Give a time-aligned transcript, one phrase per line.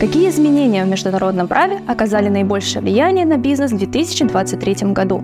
[0.00, 5.22] Какие изменения в международном праве оказали наибольшее влияние на бизнес в 2023 году?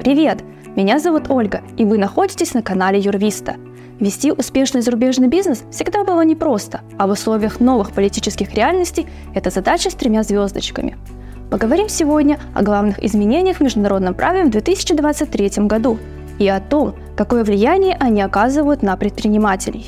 [0.00, 0.44] Привет!
[0.76, 3.56] Меня зовут Ольга, и вы находитесь на канале Юрвиста.
[3.98, 9.88] Вести успешный зарубежный бизнес всегда было непросто, а в условиях новых политических реальностей это задача
[9.88, 10.98] с тремя звездочками–
[11.50, 15.98] Поговорим сегодня о главных изменениях в международном праве в 2023 году
[16.38, 19.86] и о том, какое влияние они оказывают на предпринимателей.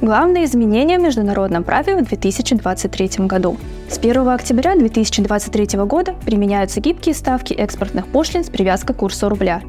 [0.00, 3.56] Главные изменения в международном праве в 2023 году.
[3.88, 9.60] С 1 октября 2023 года применяются гибкие ставки экспортных пошлин с привязкой к курсу рубля.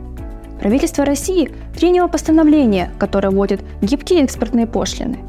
[0.59, 5.19] Правительство России приняло постановление, которое вводит гибкие экспортные пошлины.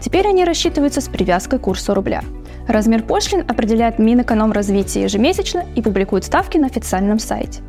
[0.00, 2.22] Теперь они рассчитываются с привязкой к курсу рубля–
[2.70, 7.62] Размер пошлин определяет Минэкономразвития ежемесячно и публикует ставки на официальном сайте.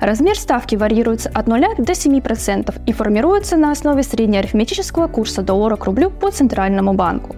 [0.00, 5.84] Размер ставки варьируется от 0 до 7% и формируется на основе среднеарифметического курса доллара к
[5.84, 7.36] рублю по Центральному банку.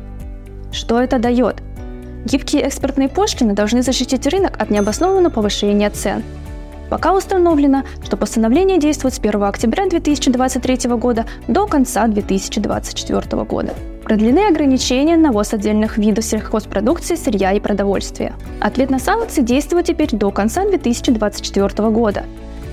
[0.70, 1.60] Что это дает?
[2.24, 6.22] Гибкие экспортные пошлины должны защитить рынок от необоснованного повышения цен.
[6.88, 13.74] Пока установлено, что постановление действует с 1 октября 2023 года до конца 2024 года.
[14.04, 18.34] Продлены ограничения на ввоз отдельных видов сельхозпродукции, сырья и продовольствия.
[18.60, 22.24] Ответ на санкции действует теперь до конца 2024 года.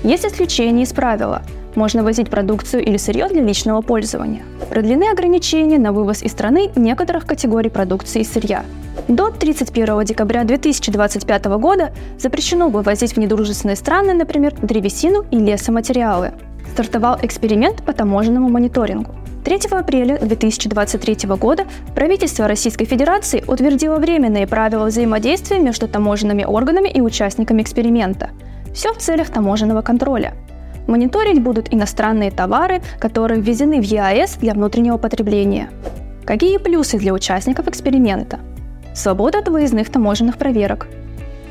[0.02, 1.42] Есть исключения из правила.
[1.74, 4.42] Можно возить продукцию или сырье для личного пользования.
[4.70, 8.64] Продлены ограничения на вывоз из страны некоторых категорий продукции и сырья.
[9.08, 16.32] До 31 декабря 2025 года запрещено вывозить в недружественные страны, например, древесину и лесоматериалы.
[16.72, 19.14] Стартовал эксперимент по таможенному мониторингу.
[19.44, 27.00] 3 апреля 2023 года правительство Российской Федерации утвердило временные правила взаимодействия между таможенными органами и
[27.02, 28.30] участниками эксперимента.
[28.74, 30.34] Все в целях таможенного контроля.
[30.86, 35.70] Мониторить будут иностранные товары, которые ввезены в ЕАЭС для внутреннего потребления.
[36.24, 38.40] Какие плюсы для участников эксперимента?
[38.94, 40.88] Свобода от выездных таможенных проверок.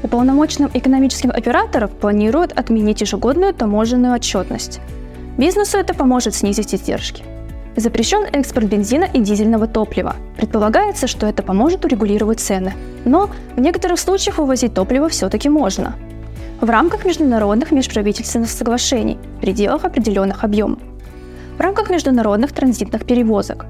[0.04, 4.80] Уполномоченным экономическим операторам планируют отменить ежегодную таможенную отчетность.
[5.38, 7.24] Бизнесу это поможет снизить издержки.
[7.76, 10.16] Запрещен экспорт бензина и дизельного топлива.
[10.36, 12.74] Предполагается, что это поможет урегулировать цены.
[13.06, 15.96] Но в некоторых случаях вывозить топливо все-таки можно.
[16.62, 20.80] В рамках международных межправительственных соглашений в пределах определенных объемов.
[21.58, 23.66] В рамках международных транзитных перевозок.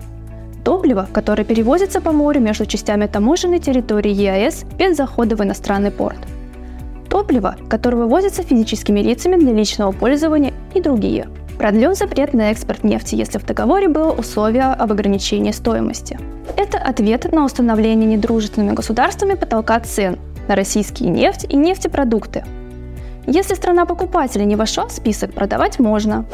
[0.64, 6.20] Топливо, которое перевозится по морю между частями таможенной территории ЕАЭС без захода в иностранный порт.
[7.10, 11.28] Топливо, которое вывозится физическими лицами для личного пользования и другие–
[11.60, 16.18] Продлен запрет на экспорт нефти, если в договоре было условие об ограничении стоимости.
[16.56, 20.18] Это ответ на установление недружественными государствами потолка цен
[20.48, 22.46] на российские нефть и нефтепродукты.
[23.31, 26.25] Если страна-покупателя не вошла в список, продавать можно.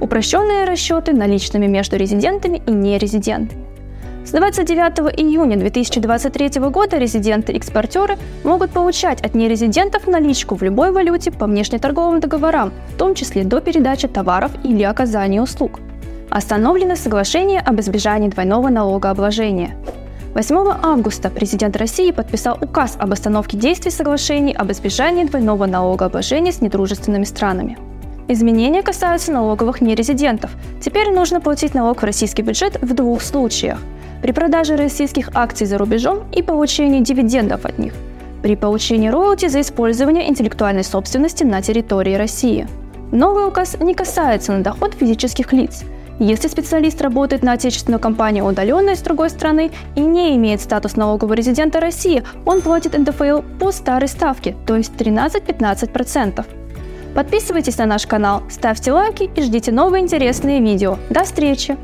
[0.00, 3.64] Упрощенные расчеты наличными между резидентами и нерезидентами.
[4.26, 11.46] С 29 июня 2023 года резиденты-экспортеры могут получать от нерезидентов наличку в любой валюте по
[11.46, 15.80] внешнеторговым договорам, в том числе до передачи товаров или оказания услуг.
[16.28, 19.74] Остановлено соглашение об избежании двойного налогообложения.
[20.34, 26.60] 8 августа президент России подписал указ об остановке действий соглашений об избежании двойного налогообложения с
[26.60, 27.76] недружественными странами.
[28.28, 30.50] Изменения касаются налоговых нерезидентов.
[30.80, 33.78] Теперь нужно платить налог в российский бюджет в двух случаях–
[34.22, 37.92] при продаже российских акций за рубежом и получении дивидендов от них,
[38.40, 42.68] при получении роялти за использование интеллектуальной собственности на территории России.
[43.10, 45.82] Новый указ не касается на доход физических лиц.
[46.18, 51.34] Если специалист работает на отечественную компанию удаленно из другой страны и не имеет статус налогового
[51.34, 56.44] резидента России, он платит НДФЛ по старой ставке, то есть 13-15%.
[57.14, 60.98] Подписывайтесь на наш канал, ставьте лайки и ждите новые интересные видео.
[61.10, 61.76] До встречи!